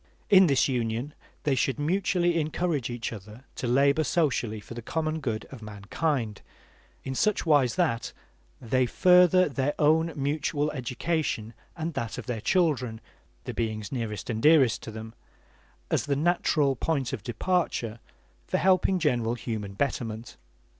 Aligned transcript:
In 0.31 0.47
this 0.47 0.67
union 0.67 1.13
they 1.43 1.53
should 1.53 1.77
mutually 1.77 2.39
encourage 2.39 2.89
each 2.89 3.13
other 3.13 3.43
to 3.53 3.67
labor 3.67 4.03
socially 4.03 4.59
for 4.59 4.73
the 4.73 4.81
common 4.81 5.19
good 5.19 5.45
of 5.51 5.61
mankind, 5.61 6.41
in 7.03 7.13
such 7.13 7.45
wise 7.45 7.75
that 7.75 8.11
they 8.59 8.87
further 8.87 9.47
their 9.47 9.75
own 9.77 10.11
mutual 10.15 10.71
education 10.71 11.53
and 11.77 11.93
that 11.93 12.17
of 12.17 12.25
their 12.25 12.41
children, 12.41 12.99
the 13.43 13.53
beings 13.53 13.91
nearest 13.91 14.27
and 14.31 14.41
dearest 14.41 14.81
to 14.81 14.89
them, 14.89 15.13
as 15.91 16.07
the 16.07 16.15
natural 16.15 16.75
point 16.75 17.13
of 17.13 17.21
departure 17.21 17.99
for 18.47 18.57
helping 18.57 18.97
general 18.97 19.35
human 19.35 19.73
betterment. 19.75 20.35